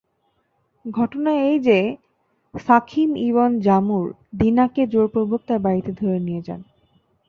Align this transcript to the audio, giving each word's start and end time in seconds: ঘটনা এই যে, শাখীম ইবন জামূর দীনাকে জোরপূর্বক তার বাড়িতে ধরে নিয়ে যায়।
ঘটনা 0.85 1.31
এই 1.41 1.57
যে, 1.59 1.79
শাখীম 2.55 3.11
ইবন 3.29 3.51
জামূর 3.59 4.05
দীনাকে 4.33 4.81
জোরপূর্বক 4.87 5.41
তার 5.47 5.59
বাড়িতে 5.59 5.91
ধরে 5.91 6.19
নিয়ে 6.19 6.45
যায়। 6.47 6.63